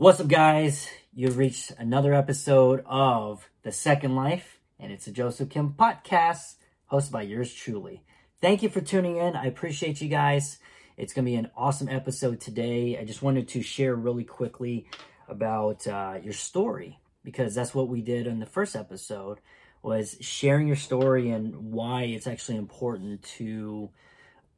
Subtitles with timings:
[0.00, 0.88] What's up, guys?
[1.12, 6.54] You've reached another episode of The Second Life, and it's a Joseph Kim podcast
[6.90, 8.02] hosted by yours truly.
[8.40, 9.36] Thank you for tuning in.
[9.36, 10.58] I appreciate you guys.
[10.96, 12.96] It's going to be an awesome episode today.
[12.98, 14.86] I just wanted to share really quickly
[15.28, 19.40] about uh, your story because that's what we did in the first episode
[19.82, 23.90] was sharing your story and why it's actually important to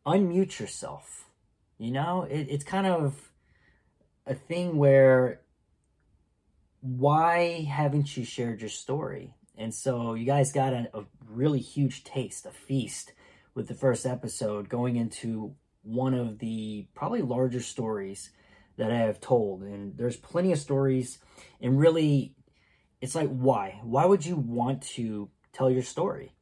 [0.07, 1.25] unmute yourself.
[1.79, 3.32] You know, it, it's kind of
[4.27, 5.41] a thing where
[6.81, 9.35] why haven't you shared your story?
[9.57, 13.13] And so you guys got a, a, really huge taste, a feast
[13.55, 18.31] with the first episode going into one of the probably larger stories
[18.77, 19.63] that I have told.
[19.63, 21.19] And there's plenty of stories
[21.61, 22.35] and really
[23.01, 23.81] it's like why?
[23.83, 26.35] Why would you want to tell your story?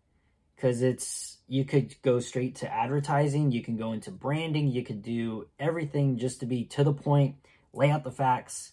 [0.55, 5.03] Because it's you could go straight to advertising, you can go into branding, you could
[5.03, 7.37] do everything just to be to the point
[7.73, 8.73] lay out the facts.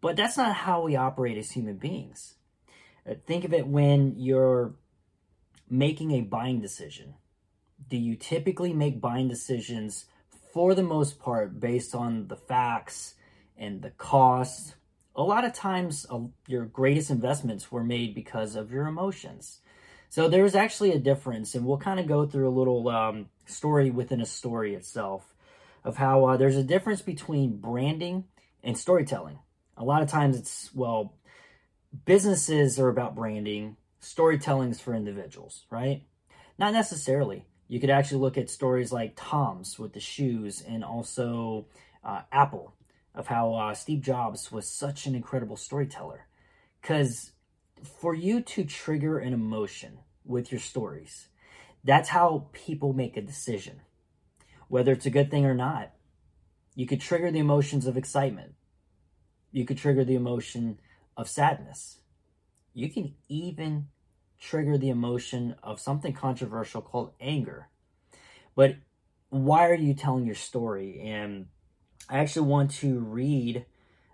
[0.00, 2.34] But that's not how we operate as human beings.
[3.08, 4.74] Uh, think of it when you're
[5.68, 7.14] making a buying decision.
[7.88, 10.06] Do you typically make buying decisions
[10.52, 13.14] for the most part based on the facts
[13.56, 14.74] and the cost?
[15.14, 19.60] A lot of times, uh, your greatest investments were made because of your emotions.
[20.08, 23.90] So there's actually a difference, and we'll kind of go through a little um, story
[23.90, 25.34] within a story itself
[25.84, 28.24] of how uh, there's a difference between branding
[28.62, 29.38] and storytelling.
[29.76, 31.14] A lot of times it's, well,
[32.04, 36.02] businesses are about branding, storytelling is for individuals, right?
[36.58, 37.46] Not necessarily.
[37.68, 41.66] You could actually look at stories like Tom's with the shoes and also
[42.04, 42.74] uh, Apple
[43.14, 46.26] of how uh, Steve Jobs was such an incredible storyteller.
[46.80, 47.32] Because
[48.00, 51.28] for you to trigger an emotion with your stories,
[51.84, 53.80] that's how people make a decision
[54.70, 55.90] whether it's a good thing or not.
[56.76, 58.54] You could trigger the emotions of excitement.
[59.50, 60.78] You could trigger the emotion
[61.16, 61.98] of sadness.
[62.72, 63.88] You can even
[64.38, 67.68] trigger the emotion of something controversial called anger.
[68.54, 68.76] But
[69.28, 71.00] why are you telling your story?
[71.04, 71.46] And
[72.08, 73.66] I actually want to read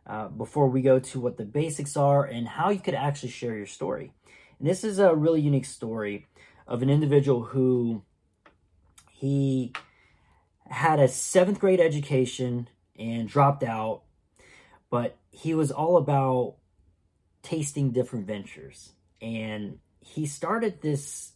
[0.07, 3.55] uh, before we go to what the basics are and how you could actually share
[3.55, 4.15] your story.
[4.59, 6.27] And this is a really unique story
[6.67, 8.03] of an individual who
[9.11, 9.75] he
[10.69, 12.69] had a seventh grade education
[12.99, 14.03] and dropped out,
[14.91, 16.57] but he was all about
[17.43, 18.93] tasting different ventures.
[19.21, 21.33] And he started this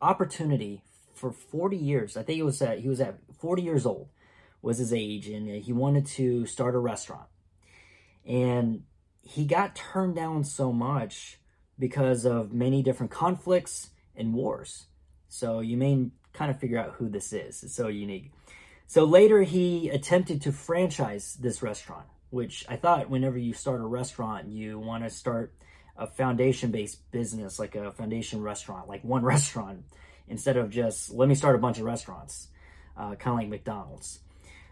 [0.00, 0.82] opportunity
[1.14, 2.16] for 40 years.
[2.16, 4.08] I think it was he was at 40 years old
[4.62, 7.28] was his age and he wanted to start a restaurant.
[8.26, 8.82] And
[9.22, 11.38] he got turned down so much
[11.78, 14.86] because of many different conflicts and wars.
[15.28, 17.62] So you may kind of figure out who this is.
[17.62, 18.32] It's so unique.
[18.86, 23.86] So later he attempted to franchise this restaurant, which I thought whenever you start a
[23.86, 25.52] restaurant, you want to start
[25.96, 29.84] a foundation based business, like a foundation restaurant, like one restaurant,
[30.28, 32.48] instead of just let me start a bunch of restaurants,
[32.96, 34.20] uh, kind of like McDonald's.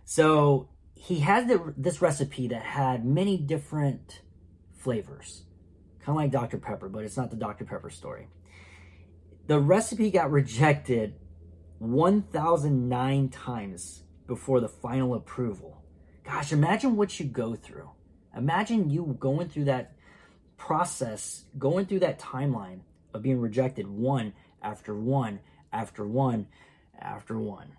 [0.04, 4.20] So he had the, this recipe that had many different
[4.76, 5.42] flavors,
[6.00, 6.58] kind of like Dr.
[6.58, 7.64] Pepper, but it's not the Dr.
[7.64, 8.28] Pepper story.
[9.46, 11.14] The recipe got rejected
[11.78, 15.82] 1,009 times before the final approval.
[16.24, 17.90] Gosh, imagine what you go through.
[18.36, 19.94] Imagine you going through that
[20.56, 22.80] process, going through that timeline
[23.12, 25.40] of being rejected one after one
[25.72, 26.46] after one
[26.98, 27.72] after one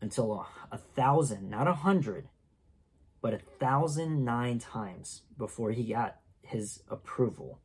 [0.00, 2.28] until a, a thousand, not a hundred,
[3.20, 7.60] but a thousand nine times before he got his approval.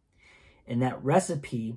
[0.66, 1.76] And that recipe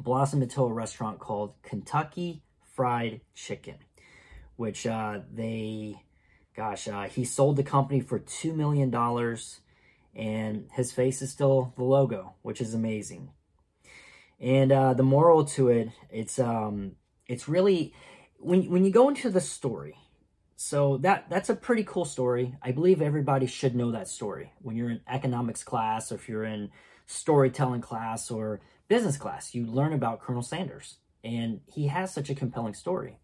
[0.00, 2.42] blossomed into a restaurant called Kentucky
[2.80, 3.74] Fried Chicken,
[4.56, 6.02] which uh, they,
[6.56, 8.90] gosh, uh, he sold the company for $2 million
[10.14, 13.32] and his face is still the logo, which is amazing.
[14.40, 16.92] And uh, the moral to it, it's um,
[17.26, 17.92] it's really
[18.38, 19.98] when when you go into the story.
[20.56, 22.56] So that that's a pretty cool story.
[22.62, 24.54] I believe everybody should know that story.
[24.62, 26.70] When you're in economics class, or if you're in
[27.04, 32.34] storytelling class or business class, you learn about Colonel Sanders and he has such a
[32.34, 33.18] compelling story.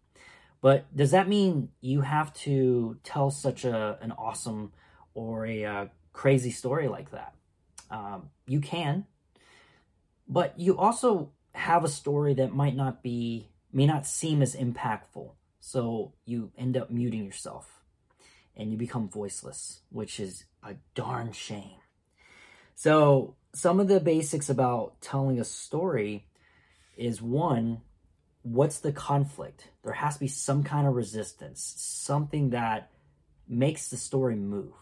[0.61, 4.73] But does that mean you have to tell such a an awesome
[5.13, 7.33] or a uh, crazy story like that?
[7.89, 9.05] Um, you can,
[10.27, 15.31] but you also have a story that might not be may not seem as impactful.
[15.59, 17.81] So you end up muting yourself
[18.55, 21.79] and you become voiceless, which is a darn shame.
[22.73, 26.27] So some of the basics about telling a story
[26.95, 27.81] is one
[28.53, 29.69] what's the conflict?
[29.83, 32.91] There has to be some kind of resistance, something that
[33.47, 34.73] makes the story move.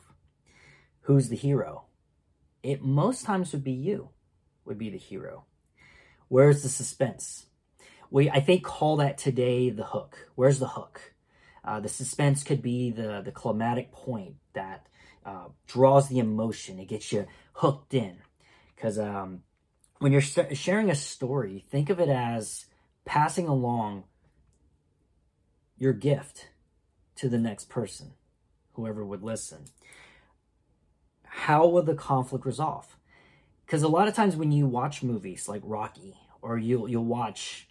[1.01, 1.83] who's the hero?
[2.63, 4.09] It most times would be you,
[4.65, 5.45] would be the hero.
[6.29, 7.45] Where's the suspense?
[8.09, 10.17] We, I think, call that today the hook.
[10.33, 11.13] Where's the hook?
[11.63, 14.87] Uh, the suspense could be the, the climatic point that
[15.25, 16.79] uh, draws the emotion.
[16.79, 18.17] It gets you hooked in.
[18.75, 19.43] Because um,
[19.99, 22.65] when you're sharing a story, think of it as
[23.05, 24.03] passing along
[25.77, 26.49] your gift
[27.15, 28.13] to the next person,
[28.73, 29.65] whoever would listen.
[31.23, 32.95] How will the conflict resolve?
[33.65, 37.67] Because a lot of times when you watch movies like Rocky, or you'll you'll watch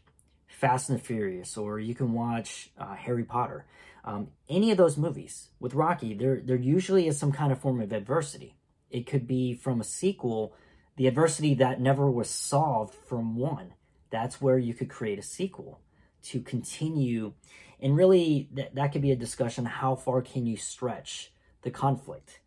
[0.49, 3.67] Fast and Furious, or you can watch uh, Harry Potter,
[4.05, 7.81] um, any of those movies with Rocky, there there usually is some kind of form
[7.81, 8.57] of adversity.
[8.91, 10.55] It could be from a sequel,
[10.97, 13.75] the adversity that never was solved from one.
[14.15, 15.81] That's where you could create a sequel
[16.27, 17.33] to continue,
[17.81, 19.65] and really that that could be a discussion.
[19.65, 21.33] How far can you stretch
[21.63, 22.39] the conflict?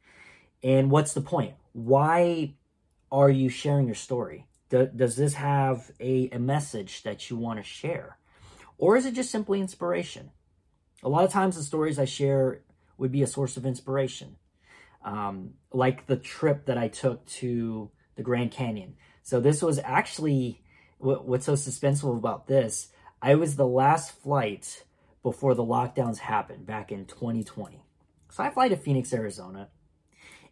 [0.63, 1.55] And what's the point?
[1.73, 2.53] Why
[3.11, 4.47] are you sharing your story?
[4.69, 8.17] Do, does this have a, a message that you want to share?
[8.77, 10.31] Or is it just simply inspiration?
[11.03, 12.61] A lot of times, the stories I share
[12.97, 14.37] would be a source of inspiration.
[15.03, 18.95] Um, like the trip that I took to the Grand Canyon.
[19.21, 20.61] So, this was actually
[20.97, 22.89] what, what's so suspenseful about this.
[23.21, 24.83] I was the last flight
[25.23, 27.83] before the lockdowns happened back in 2020.
[28.29, 29.69] So, I fly to Phoenix, Arizona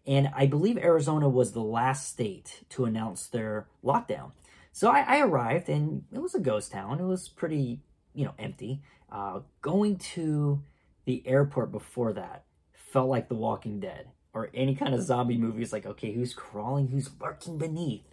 [0.08, 4.32] and I believe Arizona was the last state to announce their lockdown.
[4.72, 7.00] So I, I arrived and it was a ghost town.
[7.00, 7.82] It was pretty,
[8.14, 8.82] you know, empty.
[9.12, 10.62] Uh, going to
[11.06, 12.44] the airport before that
[12.74, 15.66] felt like The Walking Dead or any kind of zombie movie.
[15.72, 16.90] Like, okay, who's crawling?
[16.90, 18.06] Who's lurking beneath?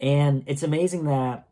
[0.00, 1.48] And it's amazing that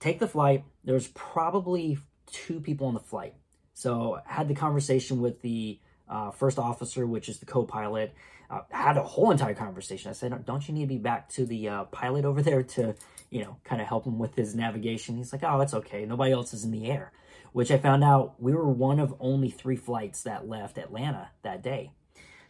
[0.00, 0.64] take the flight.
[0.84, 3.34] There's probably two people on the flight.
[3.74, 8.14] So I had the conversation with the uh, first officer, which is the co-pilot,
[8.50, 10.10] uh, had a whole entire conversation.
[10.10, 12.94] I said, "Don't you need to be back to the uh, pilot over there to,
[13.30, 16.06] you know, kind of help him with his navigation?" He's like, "Oh, it's okay.
[16.06, 17.12] Nobody else is in the air."
[17.52, 21.62] Which I found out we were one of only three flights that left Atlanta that
[21.62, 21.92] day.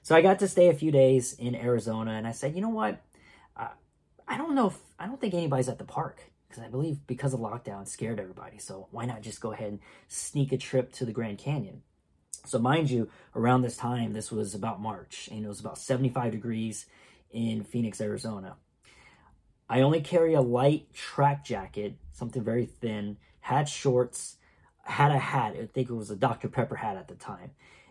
[0.02, 2.68] So I got to stay a few days in Arizona, and I said, "You know
[2.68, 3.02] what?
[3.56, 3.68] Uh,
[4.26, 7.34] I don't know if I don't think anybody's at the park." Because I believe because
[7.34, 8.58] of lockdown scared everybody.
[8.58, 11.82] So why not just go ahead and sneak a trip to the Grand Canyon?
[12.44, 16.32] So, mind you, around this time, this was about March, and it was about 75
[16.32, 16.86] degrees
[17.30, 18.56] in Phoenix, Arizona.
[19.68, 24.36] I only carry a light track jacket, something very thin, had shorts,
[24.82, 25.56] had a hat.
[25.60, 26.48] I think it was a Dr.
[26.48, 27.50] Pepper hat at the time.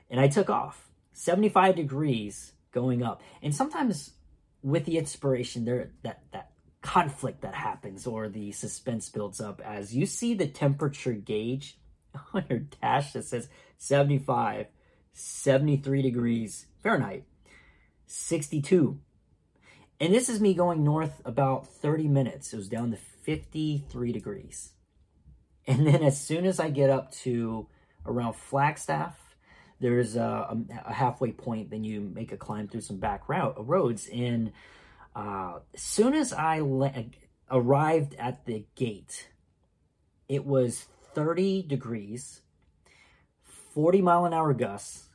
[0.10, 0.90] And I took off.
[1.14, 3.22] 75 degrees going up.
[3.42, 4.12] And sometimes
[4.64, 6.52] with the inspiration, there that that
[6.88, 11.78] conflict that happens or the suspense builds up as you see the temperature gauge
[12.34, 14.68] on your dash that says 75,
[15.12, 17.26] 73 degrees Fahrenheit,
[18.06, 19.02] 62.
[20.00, 22.54] And this is me going north about 30 minutes.
[22.54, 24.72] It was down to 53 degrees.
[25.68, 27.68] And then as soon as I get up to
[28.06, 29.36] around Flagstaff,
[29.82, 31.70] there's a, a halfway point.
[31.70, 34.08] Then you make a climb through some back route, roads.
[34.08, 34.54] And
[35.18, 36.94] uh, as soon as I le-
[37.50, 39.30] arrived at the gate,
[40.30, 42.42] it was 30 degrees,
[43.74, 45.10] 40 mile an hour gusts,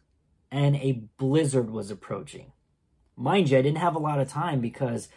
[0.50, 2.50] and a blizzard was approaching.
[3.16, 5.08] Mind you, I didn't have a lot of time because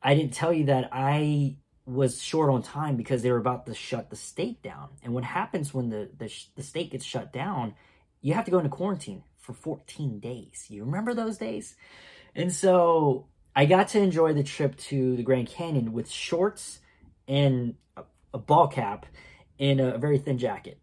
[0.00, 1.56] I didn't tell you that I
[1.86, 4.90] was short on time because they were about to shut the state down.
[5.02, 7.74] And what happens when the, the, the state gets shut down,
[8.20, 10.66] you have to go into quarantine for 14 days.
[10.68, 11.74] You remember those days?
[12.36, 13.26] And so
[13.58, 16.78] I got to enjoy the trip to the Grand Canyon with shorts
[17.26, 17.74] and
[18.34, 19.06] a, ball cap
[19.58, 20.78] and a very thin jacket.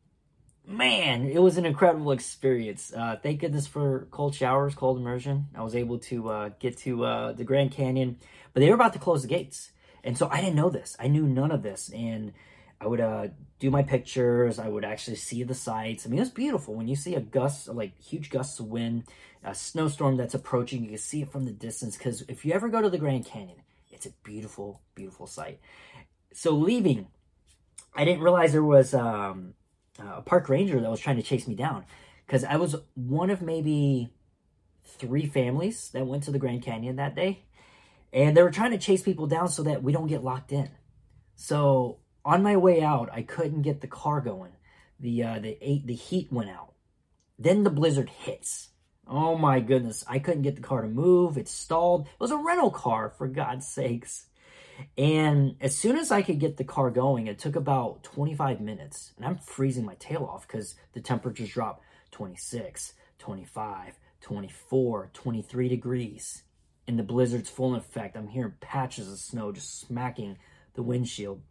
[0.66, 2.92] Man, it was an incredible experience.
[2.92, 5.50] Uh, thank goodness for cold showers, cold immersion.
[5.54, 8.18] I was able to uh, get to uh, the Grand Canyon,
[8.54, 9.72] but they were about to close the gates.
[10.04, 10.96] And so I didn't know this.
[11.00, 11.92] I knew none of this.
[11.94, 12.34] And
[12.84, 13.28] I would uh,
[13.60, 14.60] do my pictures.
[14.60, 16.06] I would actually see the sights.
[16.06, 19.06] I mean, it's beautiful when you see a gust, like huge gusts of wind,
[19.44, 20.84] a snowstorm that's approaching.
[20.84, 21.98] You can see it from the distance.
[21.98, 23.62] Because if you ever go to the Grand Canyon,
[23.92, 25.60] it's a beautiful, beautiful sight.
[26.34, 27.08] So leaving
[27.96, 29.54] I didn't realize there was um,
[30.00, 31.86] a park ranger that was trying to chase me down
[32.26, 34.10] because I was one of maybe
[34.86, 37.44] three families that went to the Grand Canyon that day,
[38.12, 40.70] and they were trying to chase people down so that we don't get locked in.
[41.36, 44.54] So on my way out, I couldn't get the car going.
[45.00, 46.74] The uh, the the heat went out.
[47.38, 48.70] Then the blizzard hits.
[49.08, 50.06] Oh my goodness!
[50.08, 51.38] I couldn't get the car to move.
[51.38, 52.08] It stalled.
[52.08, 54.28] It was a rental car, for God's sakes.
[54.98, 59.14] And as soon as I could get the car going, it took about 25 minutes.
[59.18, 66.44] And I'm freezing my tail off because the temperatures drop 26, 25, 24, 23 degrees,
[66.88, 68.16] and the blizzard's full in effect.
[68.16, 70.38] I'm hearing patches of snow just smacking
[70.76, 71.42] the windshield,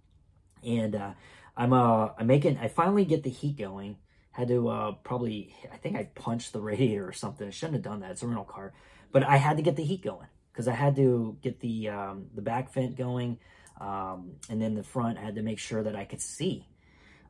[0.65, 1.13] and uh,
[1.57, 3.97] I'm uh I'm making I finally get the heat going.
[4.31, 7.47] Had to uh probably I think I punched the radiator or something.
[7.47, 8.13] I shouldn't have done that.
[8.13, 8.73] It's a rental car,
[9.11, 12.27] but I had to get the heat going because I had to get the um,
[12.35, 13.39] the back vent going,
[13.81, 15.19] um, and then the front.
[15.19, 16.67] I had to make sure that I could see.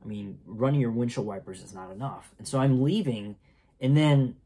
[0.02, 3.36] I mean, running your windshield wipers is not enough, and so I'm leaving,
[3.80, 4.36] and then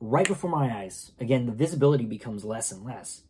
[0.00, 3.22] right before my eyes, again the visibility becomes less and less.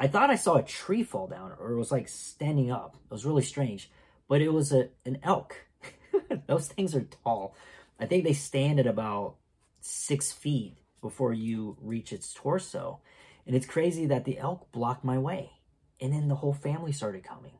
[0.00, 2.96] I thought I saw a tree fall down, or it was like standing up.
[3.10, 3.90] It was really strange,
[4.28, 5.56] but it was a an elk.
[6.46, 7.56] Those things are tall.
[7.98, 9.36] I think they stand at about
[9.80, 13.00] six feet before you reach its torso.
[13.46, 15.52] And it's crazy that the elk blocked my way.
[16.00, 17.52] And then the whole family started coming.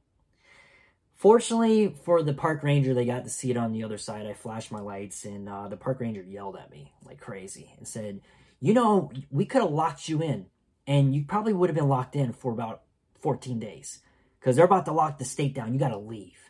[1.14, 4.26] Fortunately for the park ranger, they got to see it on the other side.
[4.26, 7.88] I flashed my lights, and uh, the park ranger yelled at me like crazy and
[7.88, 8.20] said,
[8.60, 10.46] You know, we could have locked you in,
[10.86, 12.82] and you probably would have been locked in for about
[13.18, 13.98] 14 days
[14.38, 15.72] because they're about to lock the state down.
[15.72, 16.47] You got to leave.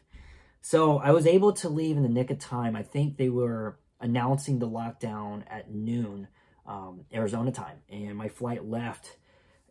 [0.69, 2.77] So I was able to leave in the nick of time.
[2.77, 6.29] I think they were announcing the lockdown at noon,
[6.67, 9.17] um, Arizona time, and my flight left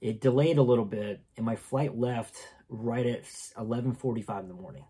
[0.02, 2.36] it delayed a little bit, and my flight left
[2.68, 3.26] right at
[3.60, 4.86] 11:45 in the morning.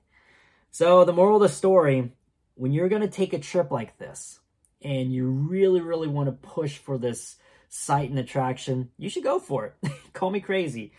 [0.72, 2.14] So the moral of the story:
[2.56, 4.40] when you're going to take a trip like this,
[4.82, 7.36] and you really, really want to push for this
[7.68, 9.92] sight and attraction, you should go for it.
[10.14, 10.94] Call me crazy.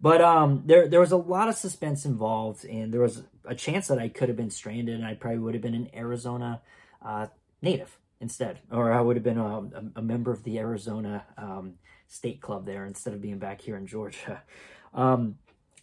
[0.00, 3.88] But um, there there was a lot of suspense involved, and there was a chance
[3.88, 6.62] that I could have been stranded, and I probably would have been an Arizona
[7.04, 7.26] uh,
[7.60, 11.74] native instead, or I would have been a, a, member of the Arizona um,
[12.08, 14.42] State Club there instead of being back here in Georgia.
[14.94, 15.36] Um,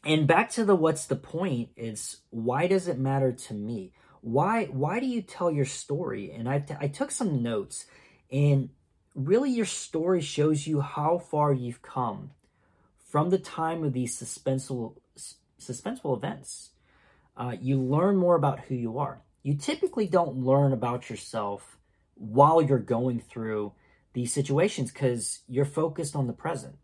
[0.04, 3.94] and back to the what's the point is why does it matter to me?
[4.22, 6.32] Why why do you tell your story?
[6.32, 7.86] And I, t- I took some notes,
[8.32, 8.70] and
[9.14, 12.32] really your story shows you how far you've come
[13.16, 14.98] from the time of these suspenseful
[15.58, 16.72] suspenseful events.
[17.38, 19.22] Uh, you learn more about who you are.
[19.42, 21.78] You typically don't learn about yourself
[22.16, 23.72] while you're going through
[24.12, 26.76] these situations because you're focused on the present.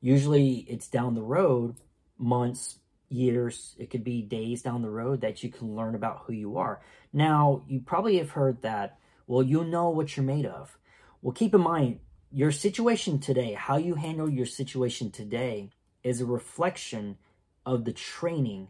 [0.00, 1.76] Usually it's down the road,
[2.18, 6.32] months, years, it could be days down the road that you can learn about who
[6.32, 6.82] you are.
[7.12, 10.76] Now, you probably have heard that, well, you know what you're made of.
[11.20, 12.00] Well, keep in mind,
[12.32, 15.70] your situation today, how you handle your situation today,
[16.02, 17.18] is a reflection
[17.64, 18.68] of the training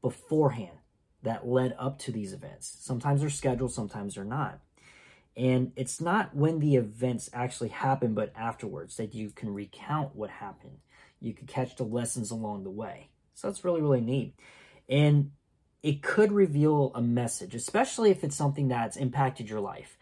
[0.00, 0.78] beforehand
[1.22, 2.76] that led up to these events.
[2.80, 4.60] Sometimes they're scheduled, sometimes they're not.
[5.36, 10.30] And it's not when the events actually happen, but afterwards that you can recount what
[10.30, 10.78] happened.
[11.20, 13.08] You can catch the lessons along the way.
[13.34, 14.34] So that's really, really neat.
[14.88, 15.30] And
[15.82, 19.96] it could reveal a message, especially if it's something that's impacted your life.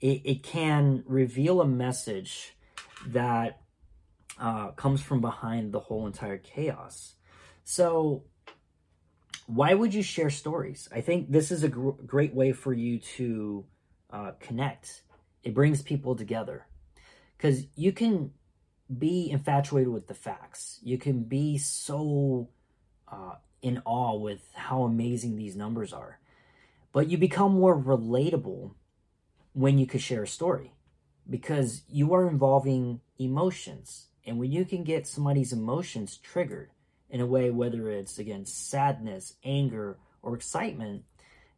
[0.00, 2.56] It, it can reveal a message
[3.06, 3.60] that
[4.38, 7.14] uh, comes from behind the whole entire chaos.
[7.64, 8.24] So,
[9.46, 10.88] why would you share stories?
[10.92, 13.64] I think this is a gr- great way for you to
[14.10, 15.02] uh, connect.
[15.42, 16.66] It brings people together
[17.36, 18.32] because you can
[18.96, 20.78] be infatuated with the facts.
[20.82, 22.48] You can be so
[23.10, 26.20] uh, in awe with how amazing these numbers are,
[26.92, 28.72] but you become more relatable
[29.58, 30.72] when you can share a story
[31.28, 34.06] because you are involving emotions.
[34.24, 36.70] And when you can get somebody's emotions triggered
[37.10, 41.02] in a way, whether it's again sadness, anger, or excitement,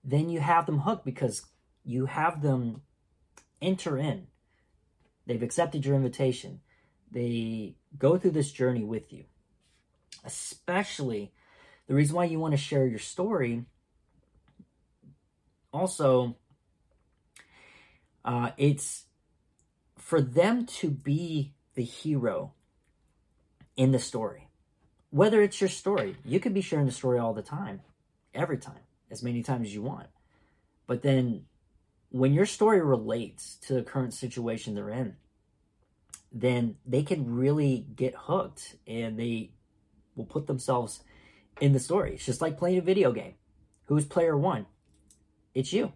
[0.02, 1.44] then you have them hooked because
[1.84, 2.80] you have them
[3.60, 4.28] enter in.
[5.26, 6.60] They've accepted your invitation.
[7.10, 9.24] They go through this journey with you.
[10.24, 11.32] Especially
[11.86, 13.66] the reason why you want to share your story.
[15.70, 16.36] Also,
[18.24, 19.04] uh, it's
[19.96, 22.52] for them to be the hero
[23.76, 24.48] in the story.
[25.10, 27.80] Whether it's your story, you could be sharing the story all the time,
[28.34, 30.06] every time, as many times as you want.
[30.86, 31.46] But then
[32.10, 35.16] when your story relates to the current situation they're in,
[36.32, 39.50] then they can really get hooked and they
[40.14, 41.02] will put themselves
[41.60, 42.14] in the story.
[42.14, 43.34] It's just like playing a video game.
[43.86, 44.66] Who's player one?
[45.54, 45.92] It's you.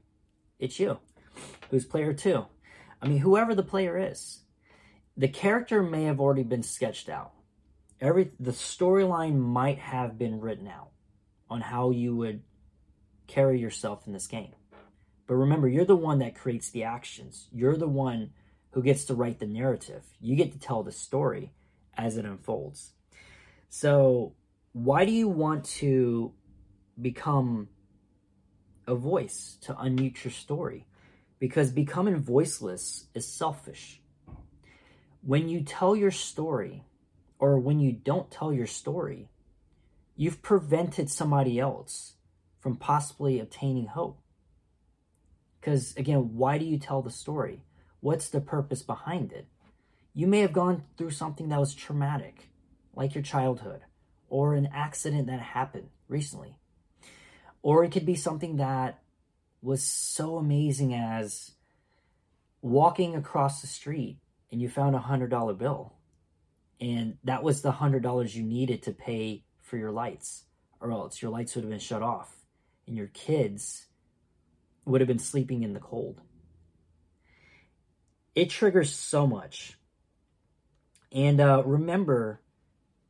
[0.58, 0.98] It's you.
[1.70, 2.46] Who's player two?
[3.00, 4.40] I mean, whoever the player is,
[5.16, 7.32] the character may have already been sketched out.
[8.00, 10.90] Every the storyline might have been written out
[11.48, 12.42] on how you would
[13.26, 14.54] carry yourself in this game.
[15.26, 17.48] But remember, you're the one that creates the actions.
[17.52, 18.32] You're the one
[18.72, 20.04] who gets to write the narrative.
[20.20, 21.52] You get to tell the story
[21.96, 22.92] as it unfolds.
[23.70, 24.34] So,
[24.72, 26.32] why do you want to
[27.00, 27.68] become
[28.86, 30.86] a voice to unmute your story?
[31.38, 34.00] Because becoming voiceless is selfish.
[35.24, 36.84] when you tell your story,
[37.38, 39.30] or when you don't tell your story,
[40.16, 42.14] you've prevented somebody else
[42.60, 44.20] from possibly obtaining hope.
[45.60, 47.64] Because again, why do you tell the story?
[48.00, 49.46] What's the purpose behind it?
[50.12, 52.50] You may have gone through something that was traumatic,
[52.94, 53.80] like your childhood,
[54.28, 56.58] or an accident that happened recently.
[57.62, 59.02] Or it could be something that
[59.64, 61.52] was so amazing as
[62.60, 64.18] walking across the street
[64.52, 65.94] and you found a hundred dollar bill.
[66.80, 70.44] And that was the hundred dollars you needed to pay for your lights,
[70.80, 72.30] or else your lights would have been shut off
[72.86, 73.86] and your kids
[74.84, 76.20] would have been sleeping in the cold.
[78.34, 79.78] It triggers so much.
[81.10, 82.42] And uh, remember,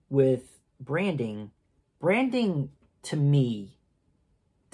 [0.09, 1.51] with branding,
[1.99, 2.71] branding
[3.05, 3.79] to me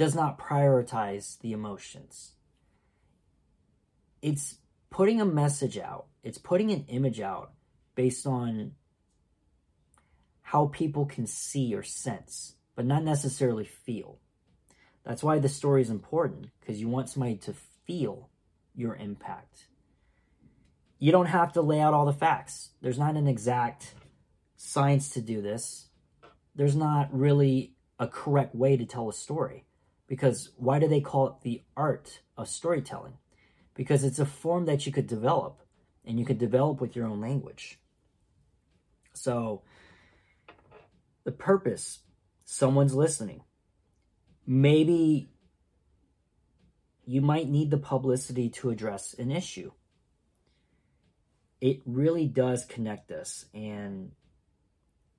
[0.00, 2.32] does not prioritize the emotions.
[4.22, 4.56] It's
[4.90, 7.52] putting a message out, it's putting an image out
[7.94, 8.72] based on
[10.42, 14.18] how people can see or sense, but not necessarily feel.
[15.04, 17.54] That's why the story is important because you want somebody to
[17.86, 18.28] feel
[18.74, 19.66] your impact
[21.00, 22.70] you don't have to lay out all the facts.
[22.82, 23.94] There's not an exact
[24.56, 25.88] science to do this.
[26.54, 29.64] There's not really a correct way to tell a story.
[30.10, 33.14] Because why do they call it the art of storytelling?
[33.74, 35.62] Because it's a form that you could develop
[36.04, 37.78] and you could develop with your own language.
[39.14, 39.62] So,
[41.24, 42.00] the purpose
[42.44, 43.42] someone's listening.
[44.46, 45.30] Maybe
[47.06, 49.70] you might need the publicity to address an issue
[51.60, 54.12] it really does connect us and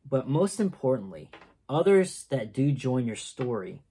[0.10, 1.30] but most importantly
[1.70, 3.82] others that do join your story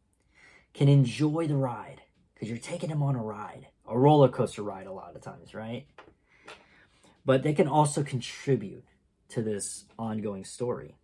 [0.74, 2.02] can enjoy the ride
[2.34, 5.54] because you're taking them on a ride a roller coaster ride a lot of times
[5.54, 5.86] right?
[7.24, 8.84] But they can also contribute
[9.30, 10.96] to this ongoing story.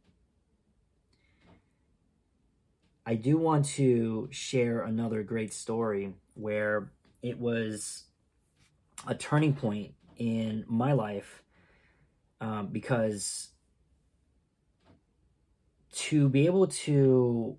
[3.04, 6.90] I do want to share another great story where
[7.22, 8.04] it was
[9.06, 11.42] a turning point in my life
[12.40, 13.50] um, because
[15.92, 17.56] to be able to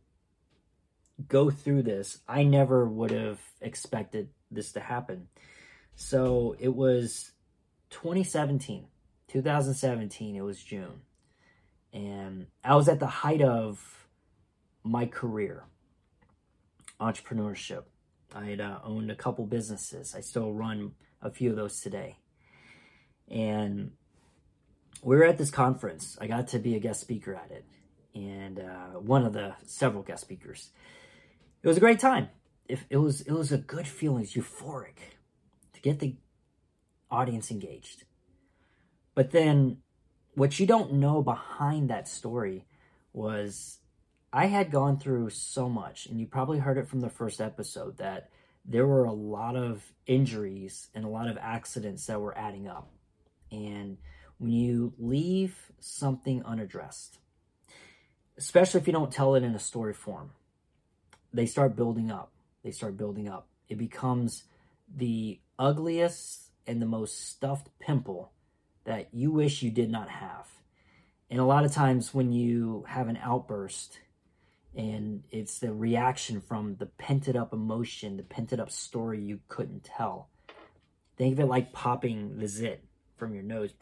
[1.27, 5.27] go through this, I never would have expected this to happen.
[5.95, 7.31] So it was
[7.89, 8.85] 2017,
[9.27, 11.01] 2017, it was June.
[11.93, 14.07] And I was at the height of
[14.83, 15.63] my career,
[16.99, 17.83] entrepreneurship.
[18.35, 20.13] I had uh, owned a couple businesses.
[20.15, 22.17] I still run a few of those today.
[23.29, 23.91] And
[25.03, 26.17] we were at this conference.
[26.19, 27.65] I got to be a guest speaker at it,
[28.15, 30.71] and uh, one of the several guest speakers.
[31.63, 32.29] It was a great time.
[32.67, 34.23] If it was, it was a good feeling.
[34.23, 34.97] It's euphoric
[35.73, 36.15] to get the
[37.09, 38.03] audience engaged.
[39.15, 39.77] But then,
[40.35, 42.65] what you don't know behind that story
[43.13, 43.79] was
[44.31, 47.97] I had gone through so much, and you probably heard it from the first episode
[47.97, 48.29] that
[48.65, 52.89] there were a lot of injuries and a lot of accidents that were adding up
[53.51, 53.97] and
[54.37, 57.19] when you leave something unaddressed,
[58.37, 60.31] especially if you don't tell it in a story form,
[61.33, 62.31] they start building up.
[62.63, 63.47] They start building up.
[63.69, 64.43] It becomes
[64.93, 68.31] the ugliest and the most stuffed pimple
[68.85, 70.47] that you wish you did not have.
[71.29, 73.99] And a lot of times when you have an outburst
[74.75, 79.83] and it's the reaction from the pented up emotion, the pented up story you couldn't
[79.83, 80.29] tell.
[81.17, 82.83] Think of it like popping the zit
[83.17, 83.73] from your nose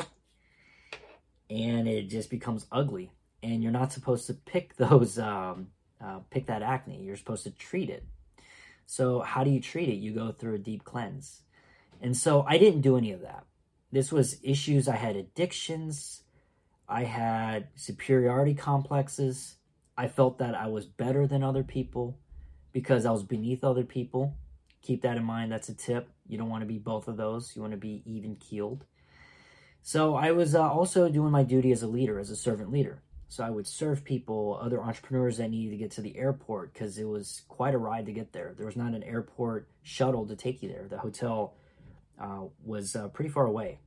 [1.50, 3.12] and it just becomes ugly
[3.44, 5.68] and you're not supposed to pick those um,
[6.06, 7.02] uh, pick that acne.
[7.02, 8.04] You're supposed to treat it.
[8.86, 9.96] So how do you treat it?
[9.96, 11.42] You go through a deep cleanse.
[12.02, 13.46] And so i didn't do any of that.
[13.92, 14.88] This was issues.
[14.88, 16.24] I had addictions.
[16.88, 19.56] I had superiority complexes.
[19.98, 22.20] I felt that i was better than other people
[22.74, 24.36] because i was beneath other people.
[24.82, 25.52] Keep that in mind.
[25.52, 26.10] That's a tip.
[26.28, 27.56] You don't want to be both of those.
[27.56, 28.86] You want to be even keeled
[29.88, 33.04] so I was uh, also doing my duty as a leader, as a servant leader.
[33.28, 36.98] So I would serve people, other entrepreneurs that needed to get to the airport because
[36.98, 38.54] it was quite a ride to get there.
[38.56, 40.88] There was not an airport shuttle to take you there.
[40.88, 41.56] The hotel
[42.22, 43.80] uh, was uh, pretty far away.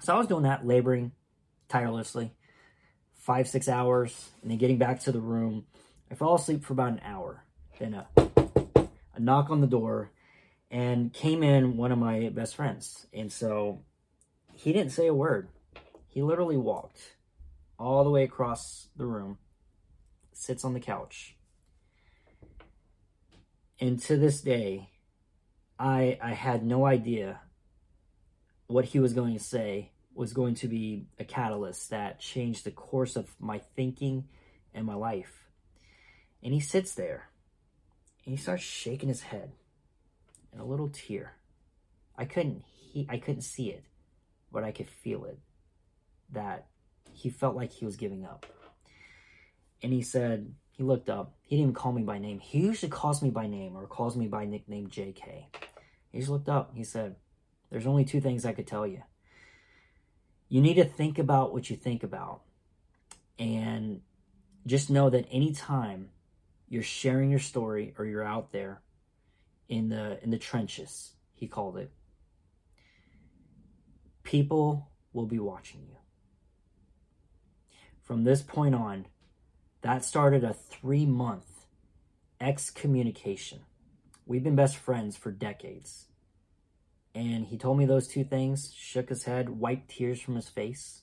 [0.00, 1.12] So I was doing that, laboring
[1.68, 2.32] tirelessly,
[3.14, 5.66] five, six hours, and then getting back to the room.
[6.10, 7.44] I fell asleep for about an hour.
[7.78, 8.06] Then a,
[9.14, 10.10] a knock on the door,
[10.70, 13.06] and came in one of my best friends.
[13.12, 13.82] And so
[14.52, 15.48] he didn't say a word.
[16.08, 17.14] He literally walked
[17.78, 19.38] all the way across the room,
[20.32, 21.36] sits on the couch.
[23.80, 24.90] And to this day,
[25.78, 27.40] I I had no idea
[28.66, 32.70] what he was going to say was going to be a catalyst that changed the
[32.70, 34.24] course of my thinking
[34.72, 35.48] and my life.
[36.42, 37.30] And he sits there
[38.24, 39.52] and he starts shaking his head
[40.52, 41.34] and a little tear.
[42.16, 43.84] I couldn't he I couldn't see it,
[44.52, 45.38] but I could feel it.
[46.30, 46.66] That
[47.14, 48.46] he felt like he was giving up.
[49.82, 51.34] And he said, he looked up.
[51.42, 52.40] He didn't even call me by name.
[52.40, 55.44] He usually calls me by name or calls me by nickname JK.
[56.10, 56.72] He just looked up.
[56.74, 57.14] He said,
[57.70, 59.02] There's only two things I could tell you.
[60.48, 62.42] You need to think about what you think about.
[63.38, 64.00] And
[64.66, 66.10] just know that anytime
[66.68, 68.80] you're sharing your story or you're out there
[69.68, 71.92] in the in the trenches, he called it,
[74.24, 75.96] people will be watching you.
[78.04, 79.06] From this point on,
[79.80, 81.66] that started a three month
[82.38, 83.60] excommunication.
[84.26, 86.06] We've been best friends for decades.
[87.14, 91.02] And he told me those two things, shook his head, wiped tears from his face,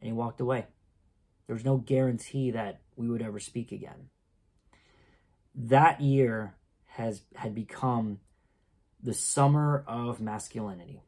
[0.00, 0.66] and he walked away.
[1.46, 4.10] There was no guarantee that we would ever speak again.
[5.54, 6.56] That year
[6.88, 8.18] has had become
[9.02, 11.02] the summer of masculinity.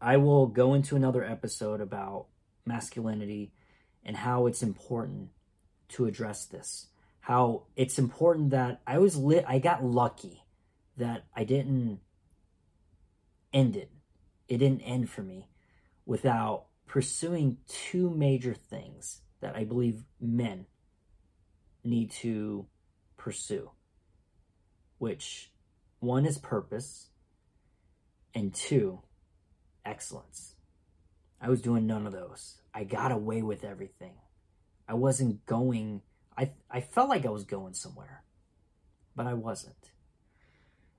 [0.00, 2.26] I will go into another episode about
[2.66, 3.52] masculinity
[4.04, 5.30] and how it's important
[5.88, 6.88] to address this.
[7.20, 10.44] How it's important that I was lit I got lucky
[10.96, 12.00] that I didn't
[13.52, 13.90] end it.
[14.48, 15.48] It didn't end for me
[16.06, 20.66] without pursuing two major things that I believe men
[21.82, 22.66] need to
[23.16, 23.70] pursue.
[24.98, 25.50] Which
[26.00, 27.08] one is purpose
[28.34, 29.00] and two
[29.84, 30.54] excellence.
[31.40, 32.56] I was doing none of those.
[32.74, 34.14] I got away with everything.
[34.88, 36.02] I wasn't going,
[36.36, 38.24] I, I felt like I was going somewhere,
[39.14, 39.92] but I wasn't.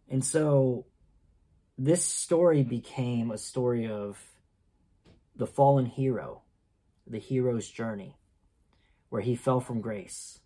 [0.10, 0.86] And so
[1.78, 4.18] this story became a story of
[5.36, 6.44] the fallen hero,
[7.06, 8.16] the hero's journey,
[9.10, 10.40] where he fell from grace,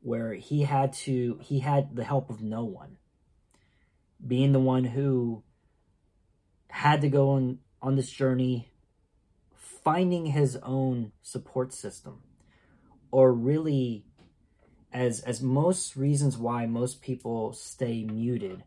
[0.00, 2.98] where he had to, he had the help of no one,
[4.24, 5.42] being the one who
[6.70, 8.70] had to go on, on this journey,
[9.88, 12.20] finding his own support system
[13.10, 14.04] or really
[14.92, 18.64] as as most reasons why most people stay muted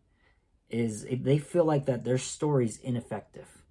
[0.68, 3.62] is they feel like that their story's ineffective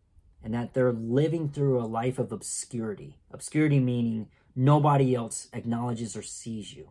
[0.45, 3.19] and that they're living through a life of obscurity.
[3.33, 6.91] Obscurity meaning nobody else acknowledges or sees you.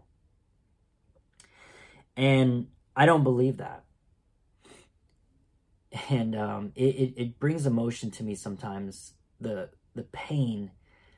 [2.17, 2.67] And
[2.97, 3.85] i don't believe that.
[6.09, 10.71] And um, it, it, it brings emotion to me sometimes the the pain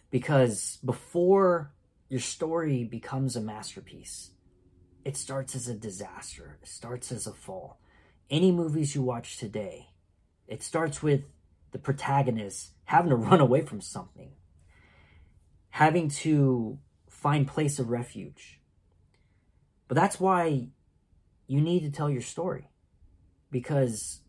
[0.09, 1.71] because before
[2.11, 4.31] your story becomes a masterpiece.
[5.05, 7.79] It starts as a disaster, it starts as a fall.
[8.29, 9.87] Any movies you watch today,
[10.45, 11.21] it starts with
[11.71, 14.33] the protagonist having to run away from something,
[15.69, 16.79] having to
[17.09, 18.59] find place of refuge.
[19.87, 20.67] But that's why
[21.47, 22.69] you need to tell your story
[23.49, 24.19] because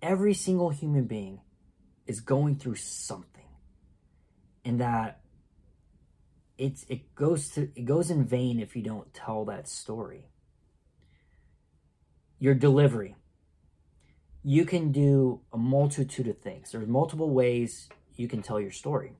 [0.00, 1.40] every single human being
[2.06, 3.37] is going through something
[4.64, 5.20] and that
[6.56, 10.28] it's it goes to it goes in vain if you don't tell that story.
[12.38, 13.16] Your delivery.
[14.44, 16.72] You can do a multitude of things.
[16.72, 19.12] There's multiple ways you can tell your story.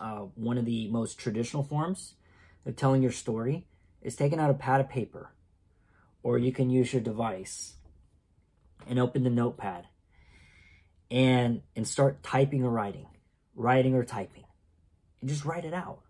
[0.00, 2.14] Uh, one of the most traditional forms
[2.64, 3.66] of telling your story
[4.00, 5.32] is taking out a pad of paper,
[6.22, 7.74] or you can use your device
[8.86, 9.86] and open the notepad
[11.10, 13.06] and and start typing or writing,
[13.54, 14.44] writing or typing,
[15.20, 16.00] and just write it out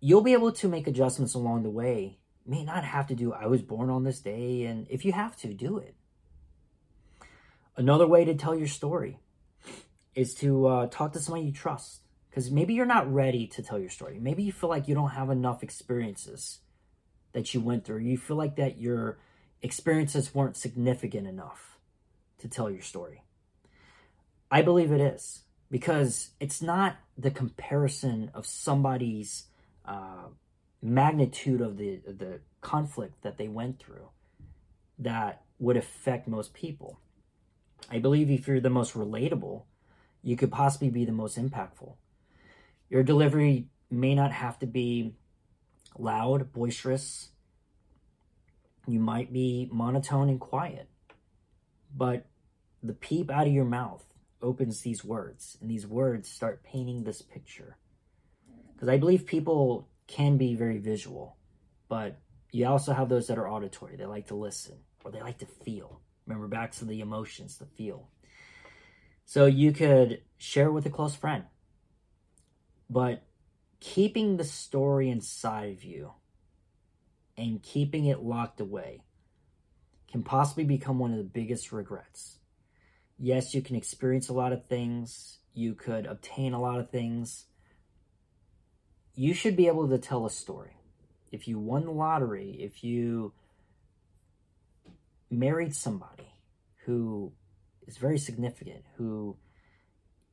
[0.00, 2.18] you'll be able to make adjustments along the way.
[2.44, 5.12] You may not have to do I was born on this day, and if you
[5.12, 5.94] have to, do it.
[7.76, 9.18] Another way to tell your story
[10.14, 12.02] is to uh, talk to somebody you trust.
[12.28, 14.18] Because maybe you're not ready to tell your story.
[14.20, 16.58] Maybe you feel like you don't have enough experiences
[17.32, 17.98] that you went through.
[17.98, 19.18] You feel like that your
[19.62, 21.78] experiences weren't significant enough
[22.38, 23.24] to tell your story.
[24.50, 29.44] I believe it is because it's not the comparison of somebody's
[29.84, 30.28] uh,
[30.82, 34.08] magnitude of the the conflict that they went through
[34.98, 36.98] that would affect most people.
[37.90, 39.62] I believe if you're the most relatable,
[40.22, 41.94] you could possibly be the most impactful.
[42.90, 45.14] Your delivery may not have to be
[45.96, 47.28] loud, boisterous.
[48.86, 50.88] You might be monotone and quiet.
[51.94, 52.26] But
[52.82, 54.04] the peep out of your mouth
[54.42, 57.76] opens these words, and these words start painting this picture
[58.78, 61.36] because I believe people can be very visual,
[61.88, 62.20] but
[62.52, 63.96] you also have those that are auditory.
[63.96, 66.00] They like to listen or they like to feel.
[66.26, 68.08] Remember back to the emotions, the feel.
[69.24, 71.44] So you could share with a close friend.
[72.88, 73.24] But
[73.80, 76.12] keeping the story inside of you
[77.36, 79.02] and keeping it locked away
[80.10, 82.37] can possibly become one of the biggest regrets.
[83.18, 87.46] Yes, you can experience a lot of things, you could obtain a lot of things.
[89.14, 90.76] You should be able to tell a story.
[91.32, 93.32] If you won the lottery, if you
[95.30, 96.32] married somebody
[96.84, 97.32] who
[97.86, 99.36] is very significant, who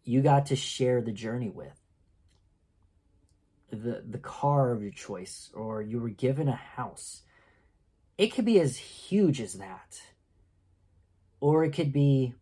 [0.03, 1.85] you got to share the journey with,
[3.71, 7.21] the the car of your choice or you were given a house
[8.17, 10.01] it could be as huge as that
[11.39, 12.33] or it could be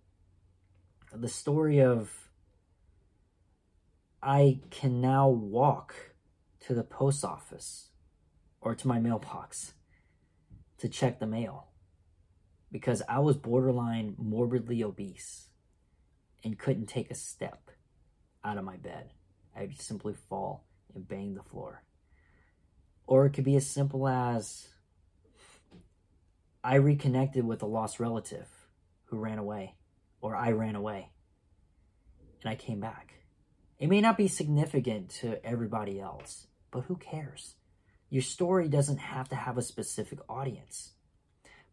[1.14, 2.30] the story of
[4.22, 5.94] i can now walk
[6.60, 7.90] to the post office
[8.62, 9.74] or to my mailbox
[10.78, 11.68] to check the mail
[12.72, 15.50] because i was borderline morbidly obese
[16.44, 17.70] and couldn't take a step
[18.44, 19.12] out of my bed
[19.56, 21.84] i'd simply fall and bang the floor.
[23.06, 24.70] Or it could be as simple as
[26.64, 28.48] I reconnected with a lost relative
[29.06, 29.76] who ran away,
[30.24, 31.12] or I ran away,
[32.42, 33.14] and I came back.
[33.78, 37.56] It may not be significant to everybody else, but who cares?
[38.10, 40.94] Your story doesn't have to have a specific audience.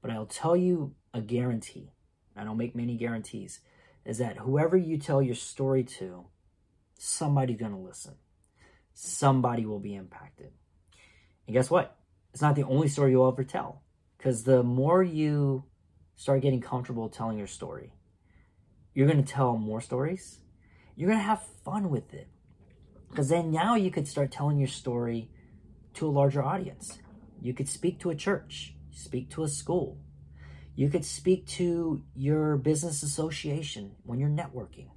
[0.03, 1.93] But I'll tell you a guarantee,
[2.37, 3.61] I don't make many guarantees,
[4.05, 6.27] is that whoever you tell your story to,
[6.99, 8.17] somebody's going to listen
[9.01, 10.51] somebody will be impacted.
[11.47, 11.97] And guess what?
[12.33, 13.83] It's not the only story you'll ever tell.
[14.17, 15.65] Because the more you
[16.17, 17.93] start getting comfortable telling your story,
[19.01, 20.41] you're going to tell more stories.
[20.95, 22.29] You're going to have fun with it.
[23.09, 25.31] Because then now you could start telling your story
[25.95, 26.99] to a larger audience.
[27.41, 29.97] You could speak to a church, speak to a school.
[30.75, 34.91] You could speak to your business association when you're networking.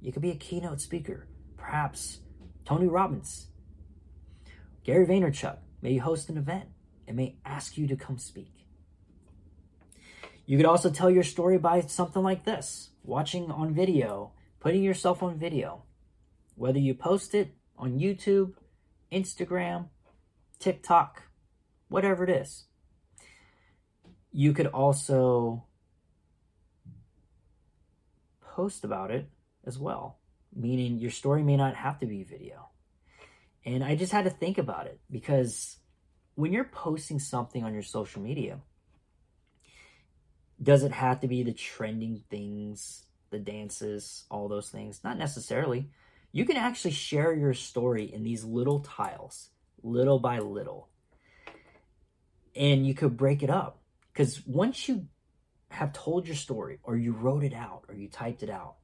[0.00, 1.26] You could be a keynote speaker.
[1.56, 2.20] Perhaps
[2.64, 3.48] Tony Robbins,
[4.84, 6.68] Gary Vaynerchuk may host an event
[7.08, 8.60] and may ask you to come speak.
[10.46, 15.22] You could also tell your story by something like this watching on video, putting yourself
[15.22, 15.82] on video,
[16.54, 18.54] whether you post it on YouTube,
[19.12, 19.88] Instagram,
[20.58, 21.24] TikTok,
[21.88, 22.64] whatever it is.
[24.32, 25.64] You could also
[28.40, 29.28] post about it
[29.66, 30.20] as well
[30.54, 32.68] meaning your story may not have to be video.
[33.64, 35.76] And I just had to think about it because
[36.34, 38.60] when you're posting something on your social media,
[40.62, 45.00] does it have to be the trending things, the dances, all those things?
[45.02, 45.90] Not necessarily.
[46.32, 49.50] You can actually share your story in these little tiles,
[49.82, 50.88] little by little.
[52.54, 53.80] And you could break it up.
[54.12, 55.06] Because once you
[55.70, 58.76] have told your story, or you wrote it out, or you typed it out,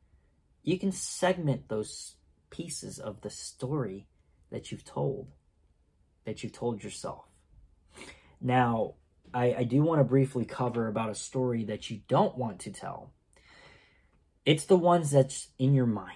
[0.63, 2.15] you can segment those
[2.51, 4.07] pieces of the story
[4.51, 5.29] that you've told,
[6.25, 7.25] that you've told yourself.
[8.41, 8.95] Now,
[9.37, 12.71] I, I do want to briefly cover about a story that you don't want to
[12.71, 13.13] tell.
[14.47, 16.13] It's the ones that's in your mind.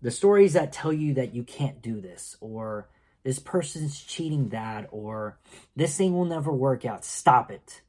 [0.00, 2.88] The stories that tell you that you can't do this, or
[3.24, 5.40] this person's cheating that, or
[5.74, 7.04] this thing will never work out.
[7.04, 7.82] Stop it.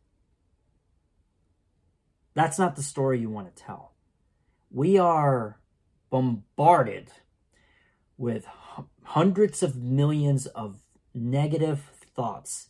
[2.34, 3.92] That's not the story you want to tell
[4.72, 5.60] we are
[6.10, 7.12] bombarded
[8.18, 8.48] with
[9.04, 10.80] hundreds of millions of
[11.14, 12.70] negative thoughts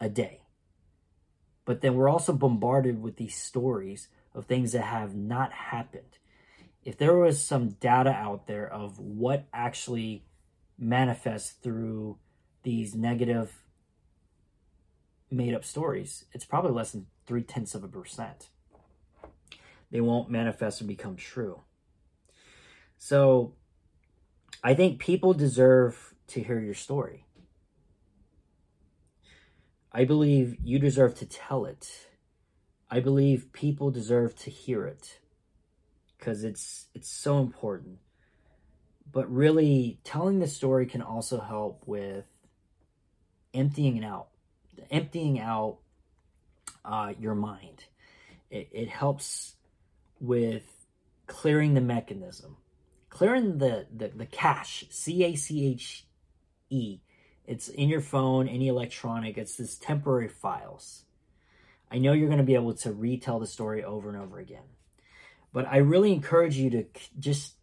[0.00, 0.45] a day.
[1.66, 6.18] But then we're also bombarded with these stories of things that have not happened.
[6.82, 10.24] If there was some data out there of what actually
[10.78, 12.16] manifests through
[12.62, 13.52] these negative
[15.30, 18.48] made up stories, it's probably less than three tenths of a percent
[19.90, 21.60] they won't manifest and become true.
[22.98, 23.54] So
[24.62, 27.25] I think people deserve to hear your story.
[29.96, 32.08] I believe you deserve to tell it.
[32.90, 35.20] I believe people deserve to hear it
[36.18, 37.96] because it's it's so important.
[39.10, 42.26] But really telling the story can also help with
[43.54, 44.28] emptying it out,
[44.90, 45.78] emptying out
[46.84, 47.86] uh, your mind.
[48.50, 49.54] It, it helps
[50.20, 50.86] with
[51.26, 52.58] clearing the mechanism,
[53.08, 56.04] clearing the, the, the cache, C A C H
[56.68, 56.98] E.
[57.46, 61.04] It's in your phone, any electronic, it's this temporary files.
[61.90, 64.64] I know you're going to be able to retell the story over and over again.
[65.52, 66.84] But I really encourage you to
[67.18, 67.54] just,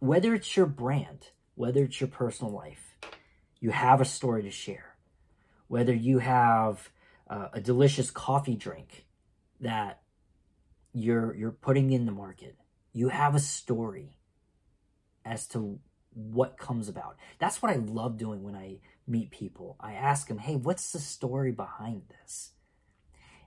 [0.00, 2.96] whether it's your brand, whether it's your personal life,
[3.60, 4.96] you have a story to share.
[5.68, 6.90] Whether you have
[7.28, 9.06] uh, a delicious coffee drink
[9.60, 10.00] that
[10.94, 12.56] you're you're putting in the market
[12.92, 14.16] You have a story
[15.24, 15.78] as to
[16.14, 17.16] what comes about.
[17.38, 19.76] That's what I love doing when I meet people.
[19.80, 22.52] I ask them, hey, what's the story behind this?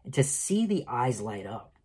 [0.04, 1.76] And to see the eyes light up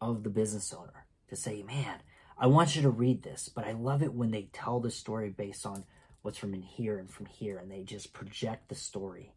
[0.00, 2.00] of the business owner, to say, man,
[2.38, 5.30] I want you to read this, but I love it when they tell the story
[5.30, 5.84] based on
[6.22, 9.32] what's from in here and from here, and they just project the story.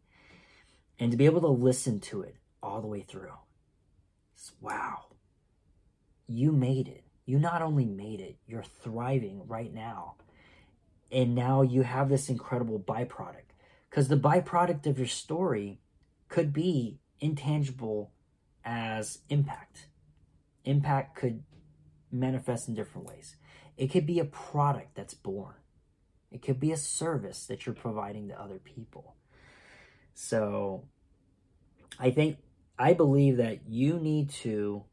[0.98, 3.32] And to be able to listen to it all the way through.
[4.60, 5.06] Wow.
[6.26, 7.04] You made it.
[7.24, 10.16] You not only made it, you're thriving right now.
[11.12, 13.50] And now you have this incredible byproduct.
[13.88, 15.80] Because the byproduct of your story
[16.28, 18.12] could be intangible
[18.64, 19.88] as impact.
[20.64, 21.42] Impact could
[22.12, 23.36] manifest in different ways.
[23.76, 25.54] It could be a product that's born,
[26.30, 29.16] it could be a service that you're providing to other people.
[30.14, 30.84] So
[31.98, 32.38] I think,
[32.78, 34.84] I believe that you need to,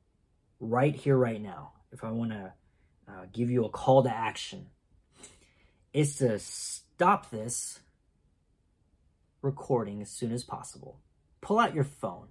[0.60, 2.54] right here, right now, if I want to
[3.08, 4.68] uh, give you a call to action,
[5.98, 7.80] is to stop this
[9.42, 11.00] recording as soon as possible.
[11.42, 12.28] Pull out your phone,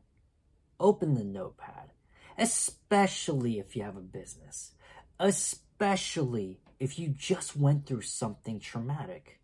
[0.78, 1.90] open the notepad,
[2.38, 4.70] especially if you have a business,
[5.18, 9.40] especially if you just went through something traumatic.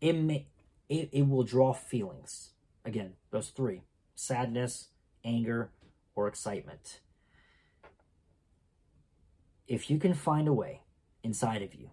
[0.00, 0.46] It may
[0.88, 2.52] it, it will draw feelings.
[2.86, 3.82] Again, those three
[4.14, 4.88] sadness,
[5.22, 5.72] anger,
[6.14, 7.00] or excitement.
[9.66, 10.80] If you can find a way
[11.22, 11.90] inside of you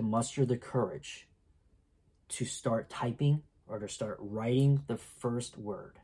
[0.00, 1.28] to muster the courage
[2.28, 5.98] to start typing or to start writing the first word,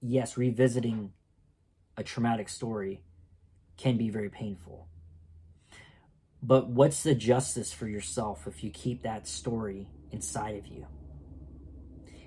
[0.00, 1.12] yes, revisiting
[1.96, 3.02] a traumatic story
[3.76, 4.86] can be very painful.
[6.42, 10.86] But what's the justice for yourself if you keep that story inside of you?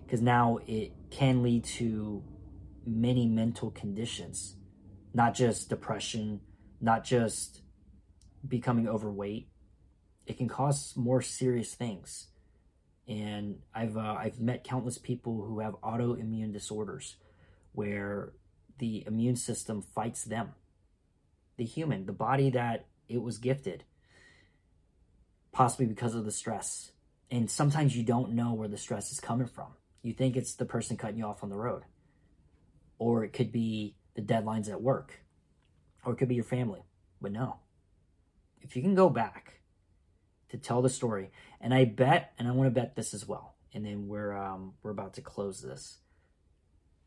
[0.03, 2.23] Because now it can lead to
[2.86, 4.58] many mental conditions,
[5.13, 6.41] not just depression,
[6.82, 7.62] not just
[8.45, 9.47] becoming overweight.
[10.29, 12.27] It can cause more serious things.
[13.07, 17.15] And I've uh, I've met countless people who have autoimmune disorders,
[17.71, 18.33] where
[18.77, 20.53] the immune system fights them,
[21.57, 23.85] the human, the body that it was gifted,
[25.51, 26.91] possibly because of the stress.
[27.31, 29.73] And sometimes you don't know where the stress is coming from.
[30.03, 31.85] You think it's the person cutting you off on the road,
[32.99, 35.23] or it could be the deadlines at work,
[36.05, 36.83] or it could be your family.
[37.19, 37.61] But no,
[38.61, 39.58] if you can go back
[40.49, 41.31] to tell the story,
[41.62, 44.73] and I bet, and I want to bet this as well, and then we're um,
[44.81, 45.99] we're about to close this.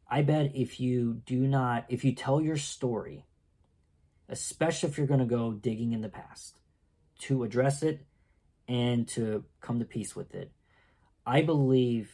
[0.08, 3.24] I bet if you do not, if you tell your story,
[4.28, 6.60] especially if you're going to go digging in the past
[7.20, 8.04] to address it
[8.68, 10.52] and to come to peace with it,
[11.24, 12.10] I believe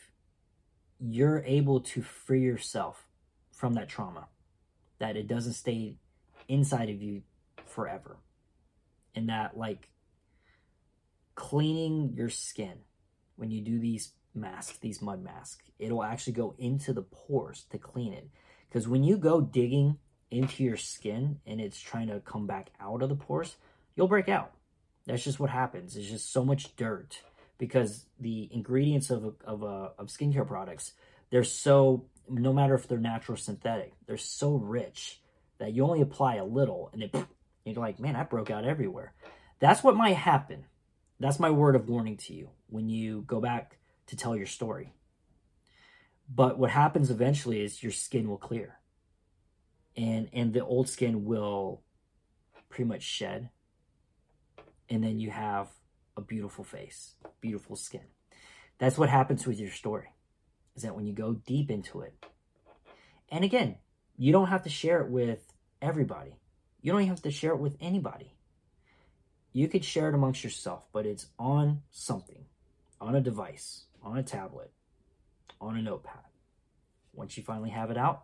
[1.01, 3.07] you're able to free yourself
[3.51, 4.29] from that trauma,
[4.99, 5.97] that it doesn't stay
[6.47, 7.23] inside of you
[7.67, 8.19] forever.
[9.15, 9.91] And that, like,
[11.39, 12.75] cleaning your skin
[13.37, 15.63] when you do these masks, these mud masks.
[15.79, 18.29] It'll actually go into the pores to clean it.
[18.69, 19.99] Because when you go digging
[20.33, 23.55] into your skin and it's trying to come back out of the pores,
[23.95, 24.51] you'll break out.
[25.07, 25.97] That's just what happens.
[25.97, 27.23] It's just so much dirt
[27.57, 30.93] because the ingredients of of uh, of skincare products
[31.31, 35.21] they're so no matter if they're natural or synthetic, they're so rich
[35.59, 37.15] that you only apply a little and it
[37.65, 39.13] you're like, man, I broke out everywhere.
[39.61, 40.65] That's what might happen.
[41.21, 44.93] That's my word of warning to you when you go back to tell your story.
[46.33, 48.79] But what happens eventually is your skin will clear.
[49.97, 51.83] And and the old skin will
[52.69, 53.51] pretty much shed.
[54.89, 55.69] And then you have
[56.17, 58.05] a beautiful face, beautiful skin.
[58.79, 60.09] That's what happens with your story.
[60.77, 62.15] Is that when you go deep into it.
[63.31, 63.77] And again,
[64.17, 65.53] you don't have to share it with
[65.83, 66.37] everybody.
[66.81, 68.33] You don't even have to share it with anybody.
[69.59, 72.45] You could share it amongst yourself, but it's on something,
[73.01, 74.71] on a device on a tablet,
[75.61, 76.23] on a notepad.
[77.13, 78.23] Once you finally have it out,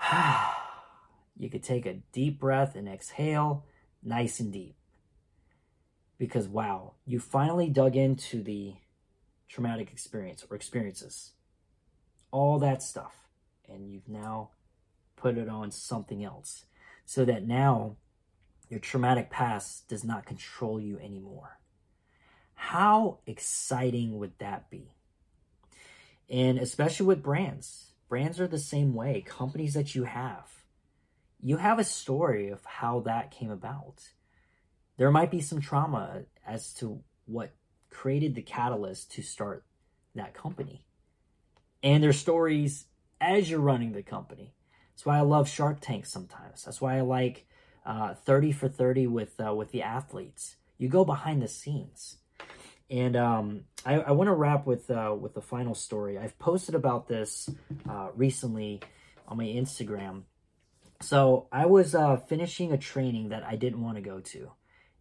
[1.36, 3.64] you could take a deep breath and exhale
[4.04, 4.76] nice and deep.
[6.16, 8.74] Because wow, you finally dug into the
[9.48, 11.32] traumatic experience or experiences.
[12.30, 13.16] All that stuff.
[13.68, 14.50] And you've now
[15.16, 16.66] put it on something else.
[17.04, 17.96] So that now
[18.68, 21.58] your traumatic past does not control you anymore.
[22.54, 24.94] How exciting would that be?
[26.30, 29.22] And especially with brands, brands are the same way.
[29.26, 30.64] Companies that you have,
[31.42, 34.08] you have a story of how that came about.
[34.96, 37.52] There might be some trauma as to what
[37.90, 39.64] created the catalyst to start
[40.14, 40.84] that company.
[41.82, 42.86] And there's stories
[43.20, 44.54] as you're running the company.
[44.92, 46.64] That's why I love Shark Tank sometimes.
[46.64, 47.46] That's why I like
[47.84, 50.56] uh, 30 for 30 with uh, with the athletes.
[50.78, 52.16] You go behind the scenes.
[52.90, 56.18] And um, I, I want to wrap with uh, with the final story.
[56.18, 57.48] I've posted about this
[57.88, 58.80] uh, recently
[59.26, 60.22] on my Instagram.
[61.00, 64.52] So I was uh, finishing a training that I didn't want to go to,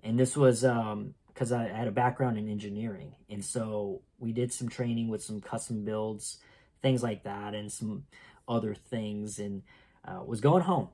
[0.02, 4.52] and this was because um, I had a background in engineering, and so we did
[4.52, 6.40] some training with some custom builds,
[6.82, 8.06] things like that, and some
[8.48, 9.62] other things, and
[10.06, 10.90] uh, was going home.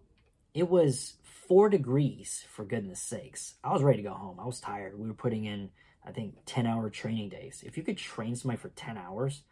[0.53, 3.55] It was four degrees, for goodness sakes.
[3.63, 4.39] I was ready to go home.
[4.39, 4.99] I was tired.
[4.99, 5.69] We were putting in
[6.05, 7.63] I think 10 hour training days.
[7.65, 9.43] If you could train somebody for 10 hours,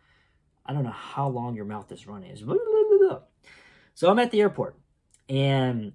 [0.66, 2.36] I don't know how long your mouth is running.
[3.94, 4.78] So I'm at the airport
[5.30, 5.94] and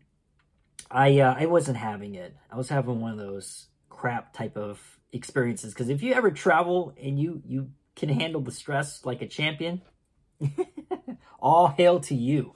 [0.91, 2.37] I uh, I wasn't having it.
[2.51, 4.81] I was having one of those crap type of
[5.13, 9.27] experiences because if you ever travel and you you can handle the stress like a
[9.27, 9.83] champion,
[11.41, 12.55] all hail to you.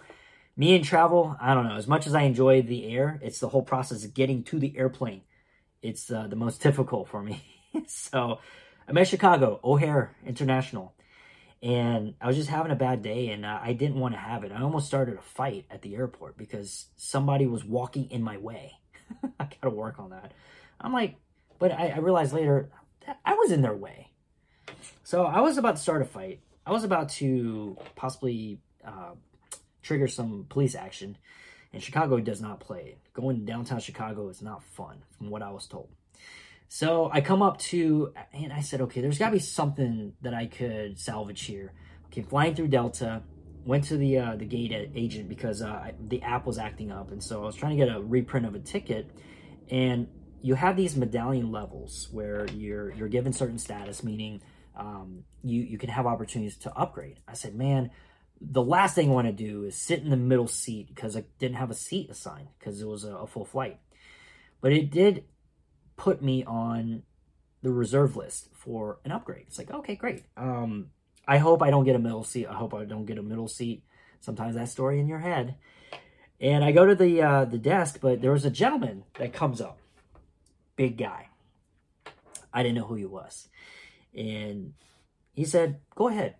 [0.57, 1.77] Me and travel, I don't know.
[1.77, 4.77] As much as I enjoy the air, it's the whole process of getting to the
[4.79, 5.21] airplane.
[5.83, 7.45] It's uh, the most difficult for me.
[7.87, 8.39] so
[8.89, 10.95] I'm at Chicago, O'Hare International.
[11.63, 14.45] And I was just having a bad day and uh, I didn't want to have
[14.45, 14.53] it.
[14.53, 18.79] I almost started a fight at the airport because somebody was walking in my way.
[19.41, 20.33] I got to work on that.
[20.81, 21.17] I'm like,
[21.59, 22.71] but I, I realized later
[23.25, 24.11] I was in their way.
[25.05, 26.41] So I was about to start a fight.
[26.65, 29.13] I was about to possibly uh,
[29.87, 31.17] trigger some police action.
[31.73, 32.99] And Chicago does not play it.
[33.13, 35.89] Going downtown Chicago is not fun, from what I was told.
[36.69, 40.35] So I come up to, and I said, okay, there's got to be something that
[40.35, 41.73] I could salvage here.
[42.07, 43.23] Okay, flying through Delta,
[43.65, 47.23] went to the uh, the gate agent because uh, the app was acting up, and
[47.23, 49.11] so I was trying to get a reprint of a ticket,
[49.71, 50.09] and
[50.41, 54.41] you have these medallion levels where you're you're given certain status, meaning
[54.77, 57.19] um, you you can have opportunities to upgrade.
[57.27, 57.91] I said, man,
[58.41, 61.25] the last thing I want to do is sit in the middle seat because I
[61.39, 63.79] didn't have a seat assigned because it was a, a full flight,
[64.61, 65.25] but it did
[65.97, 67.03] put me on
[67.63, 69.45] the reserve list for an upgrade.
[69.49, 70.25] It's like, okay, great.
[70.37, 70.91] Um,
[71.27, 72.47] I hope I don't get a middle seat.
[72.47, 73.83] I hope I don't get a middle seat.
[74.21, 75.57] Sometimes that story in your head.
[76.41, 79.61] And I go to the uh, the desk, but there was a gentleman that comes
[79.61, 79.79] up,
[80.77, 81.29] big guy.
[82.53, 83.49] I didn't know who he was,
[84.15, 84.75] and
[85.33, 86.35] he said, "Go ahead."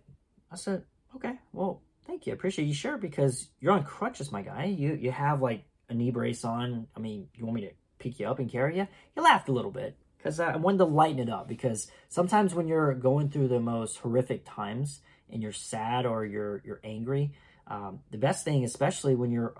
[0.51, 0.83] I said,
[1.15, 2.33] "Okay, well, thank you.
[2.33, 2.73] I appreciate you.
[2.73, 4.65] Sure, because you're on crutches, my guy.
[4.65, 6.87] You you have like a knee brace on.
[6.95, 9.51] I mean, you want me to pick you up and carry you, he laughed a
[9.53, 11.47] little bit because I wanted to lighten it up.
[11.47, 16.61] Because sometimes when you're going through the most horrific times and you're sad or you're
[16.65, 17.33] you're angry,
[17.67, 19.53] um, the best thing, especially when you're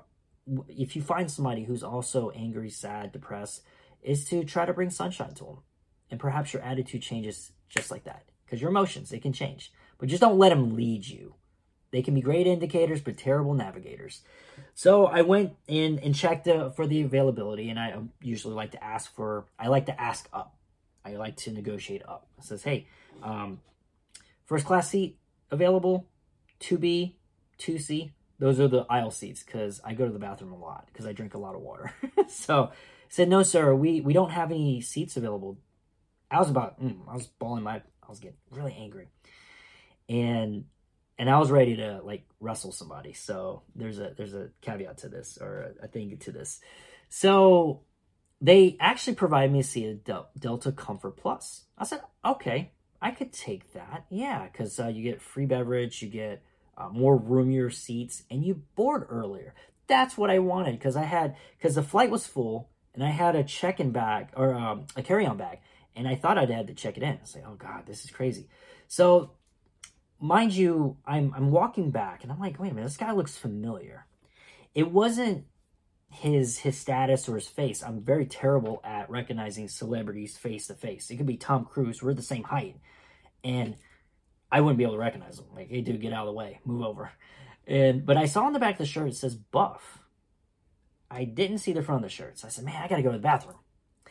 [0.70, 3.64] if you find somebody who's also angry, sad, depressed,
[4.02, 5.58] is to try to bring sunshine to them,
[6.10, 8.24] and perhaps your attitude changes just like that.
[8.46, 11.36] Because your emotions they can change, but just don't let them lead you.
[11.92, 14.22] They can be great indicators, but terrible navigators.
[14.76, 18.84] So I went in and checked uh, for the availability, and I usually like to
[18.84, 20.56] ask for, I like to ask up.
[21.06, 22.28] I like to negotiate up.
[22.38, 22.88] It says, hey,
[23.24, 23.62] um,
[24.46, 25.18] first class seat
[25.52, 26.06] available,
[26.60, 27.14] 2B,
[27.60, 28.12] 2C.
[28.40, 31.14] Those are the aisle seats because I go to the bathroom a lot because I
[31.14, 31.94] drink a lot of water.
[32.28, 32.76] so I
[33.10, 35.58] said, no, sir, we, we don't have any seats available.
[36.30, 39.08] I was about, mm, I was bawling my, I was getting really angry.
[40.10, 40.66] And
[41.18, 43.14] and I was ready to like wrestle somebody.
[43.14, 46.60] So there's a there's a caveat to this or a, a thing to this.
[47.10, 47.82] So
[48.40, 51.64] they actually provided me a seat of Del- Delta Comfort Plus.
[51.78, 54.06] I said, okay, I could take that.
[54.10, 56.44] Yeah, because uh, you get free beverage, you get
[56.78, 59.56] uh, more roomier seats, and you board earlier.
[59.88, 63.36] That's what I wanted because I had because the flight was full and I had
[63.36, 65.60] a check-in bag or um, a carry-on bag,
[65.96, 67.14] and I thought I'd had to check it in.
[67.14, 68.50] I was like, oh god, this is crazy.
[68.88, 69.32] So
[70.20, 73.38] mind you, I'm I'm walking back and I'm like, wait a minute, this guy looks
[73.38, 74.06] familiar.
[74.74, 75.46] It wasn't
[76.10, 77.84] his his status or his face.
[77.84, 81.10] I'm very terrible at recognizing celebrities face to face.
[81.10, 82.02] It could be Tom Cruise.
[82.02, 82.78] We're the same height,
[83.44, 83.76] and
[84.52, 85.46] I wouldn't be able to recognize him.
[85.56, 87.12] Like, hey, dude, get out of the way, move over.
[87.66, 90.00] And but I saw on the back of the shirt it says Buff.
[91.10, 93.12] I didn't see the front of the shirt, so I said, man, I gotta go
[93.12, 93.58] to the bathroom.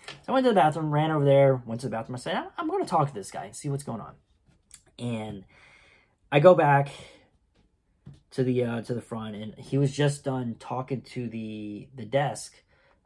[0.08, 2.16] So I went to the bathroom, ran over there, went to the bathroom.
[2.16, 4.14] I said, I'm going to talk to this guy and see what's going on.
[4.98, 5.44] And
[6.36, 6.90] I go back
[8.32, 12.04] to the uh, to the front, and he was just done talking to the the
[12.04, 12.52] desk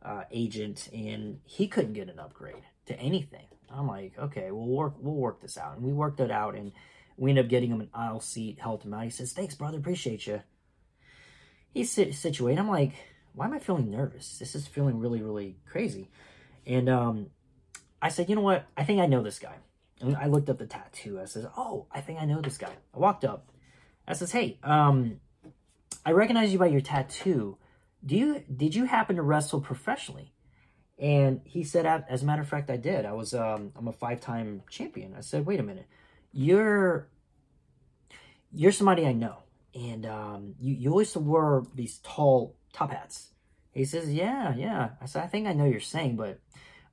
[0.05, 3.47] uh, agent, and he couldn't get an upgrade to anything.
[3.73, 6.73] I'm like, okay, we'll work we'll work this out, and we worked it out, and
[7.17, 9.05] we ended up getting him an aisle seat, helped him out.
[9.05, 10.43] He says, "Thanks, brother, appreciate you."
[11.73, 12.59] He's situated.
[12.59, 12.95] I'm like,
[13.33, 14.41] why am I feeling nervous?
[14.41, 16.11] This is feeling really really crazy,
[16.67, 17.27] and um,
[18.03, 18.67] I said, you know what?
[18.77, 19.55] I think I know this guy.
[20.01, 21.21] And I looked up the tattoo.
[21.21, 23.51] I says, "Oh, I think I know this guy." I walked up.
[24.09, 25.21] I says, "Hey, um,
[26.05, 27.59] I recognize you by your tattoo.
[28.05, 30.33] Do you did you happen to wrestle professionally?"
[31.01, 33.07] And he said, as a matter of fact, I did.
[33.07, 35.15] I was, um, I'm a five-time champion.
[35.17, 35.87] I said, wait a minute,
[36.31, 37.09] you're,
[38.53, 39.39] you're somebody I know,
[39.75, 43.31] and um, you, you always wore these tall top hats.
[43.73, 44.91] He says, yeah, yeah.
[45.01, 46.39] I said, I think I know you're saying, but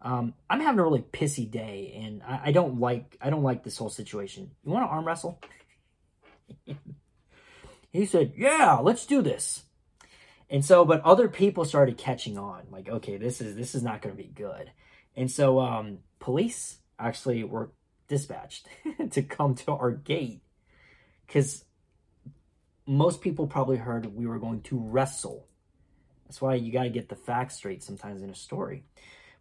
[0.01, 3.63] um, I'm having a really pissy day, and I, I don't like, I don't like
[3.63, 4.51] this whole situation.
[4.63, 5.41] You want to arm wrestle?
[7.91, 9.63] he said, yeah, let's do this.
[10.49, 14.01] And so, but other people started catching on, like, okay, this is this is not
[14.01, 14.71] going to be good.
[15.15, 17.71] And so, um, police actually were
[18.07, 18.67] dispatched
[19.11, 20.41] to come to our gate
[21.25, 21.65] because
[22.85, 25.45] most people probably heard we were going to wrestle.
[26.25, 28.83] That's why you got to get the facts straight sometimes in a story.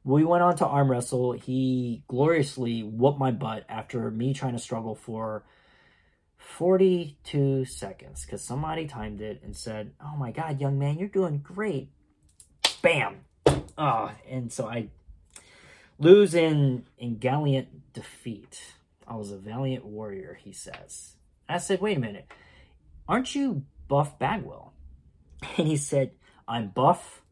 [0.06, 1.32] We went on to arm wrestle.
[1.32, 5.44] He gloriously whooped my butt after me trying to struggle for
[6.38, 11.38] 42 seconds because somebody timed it and said, Oh my God, young man, you're doing
[11.38, 11.90] great.
[12.82, 13.16] Bam.
[13.76, 14.90] Oh, and so I
[15.98, 18.62] lose in, in gallant defeat.
[19.08, 21.14] I was a valiant warrior, he says.
[21.48, 22.28] I said, Wait a minute.
[23.08, 24.72] Aren't you Buff Bagwell?
[25.58, 26.12] And he said,
[26.46, 27.22] I'm Buff,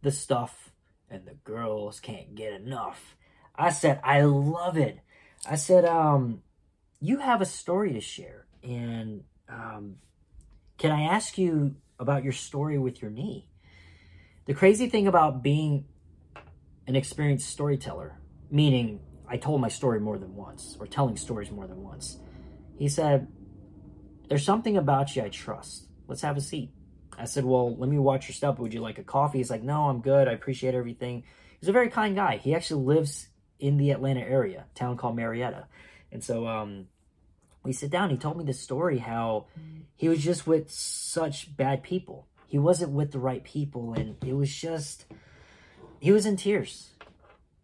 [0.00, 0.71] the stuff,
[1.12, 3.16] and the girls can't get enough.
[3.54, 4.98] I said, I love it.
[5.48, 6.42] I said, um,
[7.00, 8.46] you have a story to share.
[8.62, 9.96] And um,
[10.78, 13.48] can I ask you about your story with your knee?
[14.46, 15.84] The crazy thing about being
[16.86, 18.18] an experienced storyteller,
[18.50, 22.18] meaning I told my story more than once, or telling stories more than once,
[22.76, 23.28] he said,
[24.28, 25.88] There's something about you I trust.
[26.08, 26.70] Let's have a seat.
[27.18, 28.58] I said, Well, let me watch your stuff.
[28.58, 29.38] Would you like a coffee?
[29.38, 30.28] He's like, No, I'm good.
[30.28, 31.24] I appreciate everything.
[31.60, 32.38] He's a very kind guy.
[32.38, 35.66] He actually lives in the Atlanta area, town called Marietta.
[36.10, 36.88] And so um,
[37.62, 38.10] we sit down.
[38.10, 39.46] He told me the story how
[39.96, 42.26] he was just with such bad people.
[42.46, 45.06] He wasn't with the right people, and it was just
[46.00, 46.90] he was in tears.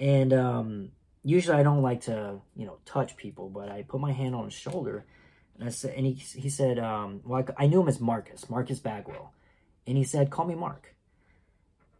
[0.00, 0.92] And um,
[1.22, 4.44] usually I don't like to you know touch people, but I put my hand on
[4.44, 5.04] his shoulder,
[5.58, 8.48] and I said, and he he said, um, well I, I knew him as Marcus,
[8.48, 9.32] Marcus Bagwell,
[9.88, 10.94] and he said, call me Mark.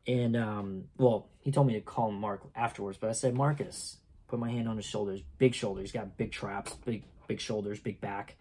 [0.07, 3.97] And um, well, he told me to call him Mark afterwards, but I said Marcus.
[4.29, 5.85] Put my hand on his shoulders, big shoulders.
[5.85, 8.37] He's got big traps, big big shoulders, big back.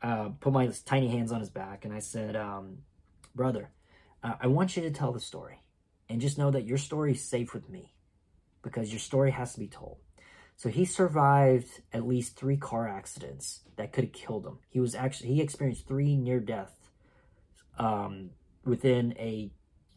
[0.00, 2.78] Uh, put my tiny hands on his back, and I said, um,
[3.34, 3.70] Brother,
[4.22, 5.62] uh, I want you to tell the story.
[6.08, 7.92] And just know that your story is safe with me
[8.62, 9.98] because your story has to be told.
[10.54, 14.58] So he survived at least three car accidents that could have killed him.
[14.68, 16.72] He was actually, he experienced three near death
[17.78, 18.30] um,
[18.66, 19.50] within a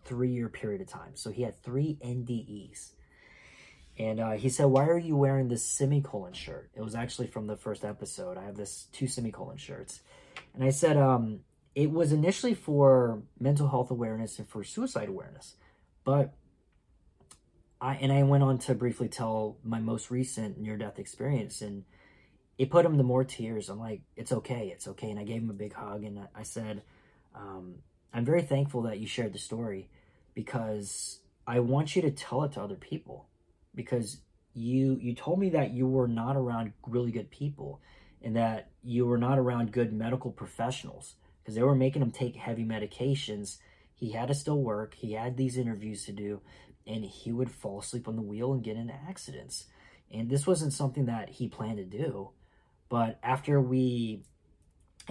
[0.06, 1.16] three year period of time.
[1.16, 2.92] So he had three NDEs.
[3.98, 6.72] And uh, he said, Why are you wearing this semicolon shirt?
[6.74, 8.38] It was actually from the first episode.
[8.38, 10.02] I have this two semicolon shirts.
[10.54, 11.42] And I said, um,
[11.76, 15.56] It was initially for mental health awareness and for suicide awareness.
[16.06, 16.34] But
[17.82, 21.62] I, and I went on to briefly tell my most recent near death experience.
[21.62, 21.84] And
[22.58, 23.68] it put him to more tears.
[23.68, 24.72] I'm like, It's okay.
[24.74, 25.10] It's okay.
[25.10, 26.06] And I gave him a big hug.
[26.06, 26.84] And I said,
[27.36, 27.76] um,
[28.14, 29.90] I'm very thankful that you shared the story
[30.34, 33.28] because I want you to tell it to other people
[33.76, 34.18] because
[34.54, 37.82] you you told me that you were not around really good people
[38.22, 42.36] and that you were not around good medical professionals because they were making him take
[42.36, 43.58] heavy medications.
[43.94, 44.96] He had to still work.
[44.96, 46.42] He had these interviews to do
[46.88, 49.66] and he would fall asleep on the wheel and get into accidents.
[50.12, 52.32] And this wasn't something that he planned to do
[52.90, 54.24] but after we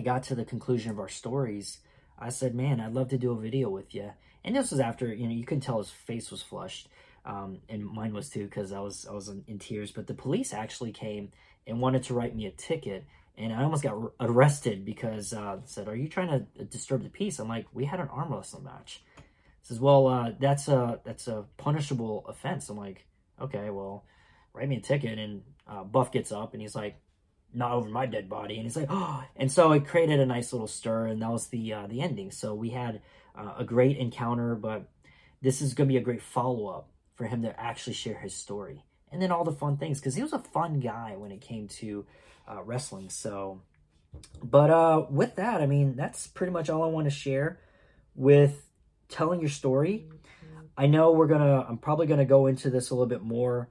[0.02, 1.78] got to the conclusion of our stories
[2.18, 4.10] i said man i'd love to do a video with you
[4.44, 6.88] and this was after you know you can tell his face was flushed
[7.28, 9.92] um, and mine was too because I was I was in, in, tears.
[9.92, 11.30] But the police actually came
[11.66, 13.04] and wanted to write me a ticket,
[13.36, 17.38] and I almost got arrested because uh, said, "Are you trying to disturb the peace?"
[17.38, 19.02] I'm like, "We had an arm wrestling match."
[19.62, 23.04] says, "Well, uh, that's a that's a punishable offense." I'm like,
[23.40, 24.04] "Okay, well,
[24.54, 26.96] write me a ticket." And uh, Buff gets up and he's like,
[27.52, 30.52] "Not over my dead body," and he's like, "Oh!" And so it created a nice
[30.52, 32.30] little stir, and that was the uh, the ending.
[32.30, 33.00] So we had
[33.34, 34.88] uh, a great encounter, but
[35.40, 38.34] this is going to be a great follow up for him to actually share his
[38.34, 38.84] story.
[39.10, 41.68] And then all the fun things, because he was a fun guy when it came
[41.68, 42.04] to
[42.46, 43.08] uh, wrestling.
[43.08, 43.62] So,
[44.42, 47.60] but uh, with that, I mean, that's pretty much all I want to share
[48.14, 48.66] with
[49.08, 50.08] telling your story.
[50.76, 53.68] I know we're gonna, I'm probably gonna go into this a little bit more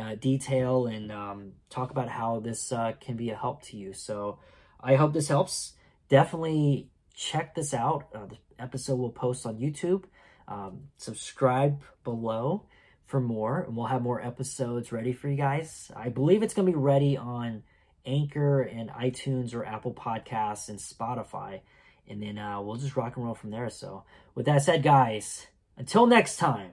[0.00, 3.92] uh, detail and um, talk about how this uh, can be a help to you.
[3.92, 4.38] So
[4.80, 5.74] I hope this helps.
[6.08, 8.08] Definitely check this out.
[8.14, 10.04] Uh, the episode will post on YouTube.
[10.48, 12.66] Um, subscribe below
[13.06, 15.90] for more, and we'll have more episodes ready for you guys.
[15.94, 17.62] I believe it's going to be ready on
[18.06, 21.60] Anchor and iTunes or Apple Podcasts and Spotify.
[22.08, 23.70] And then uh, we'll just rock and roll from there.
[23.70, 25.46] So, with that said, guys,
[25.76, 26.72] until next time,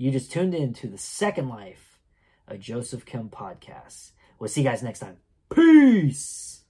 [0.00, 1.89] You just tuned in to the second life
[2.50, 4.12] a Joseph Kim podcast.
[4.38, 5.18] We'll see you guys next time.
[5.54, 6.64] Peace.